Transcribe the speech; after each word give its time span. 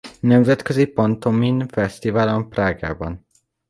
Nemzetközi 0.21 0.85
Pantomim 0.85 1.67
Fesztiválon 1.67 2.49
Prágában. 2.49 3.25